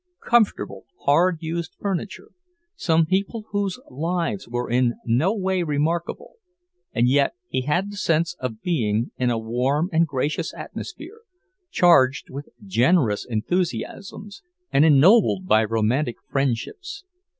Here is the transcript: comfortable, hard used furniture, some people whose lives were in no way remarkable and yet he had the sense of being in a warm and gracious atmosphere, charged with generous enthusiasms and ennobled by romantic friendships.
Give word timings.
comfortable, 0.23 0.85
hard 1.01 1.37
used 1.41 1.75
furniture, 1.79 2.31
some 2.75 3.05
people 3.05 3.45
whose 3.51 3.79
lives 3.87 4.47
were 4.47 4.67
in 4.67 4.95
no 5.05 5.31
way 5.31 5.61
remarkable 5.61 6.37
and 6.91 7.07
yet 7.07 7.35
he 7.49 7.61
had 7.61 7.91
the 7.91 7.95
sense 7.97 8.35
of 8.39 8.63
being 8.63 9.11
in 9.17 9.29
a 9.29 9.37
warm 9.37 9.91
and 9.93 10.07
gracious 10.07 10.55
atmosphere, 10.55 11.21
charged 11.69 12.31
with 12.31 12.49
generous 12.65 13.23
enthusiasms 13.29 14.41
and 14.71 14.85
ennobled 14.85 15.45
by 15.45 15.63
romantic 15.63 16.15
friendships. 16.31 17.03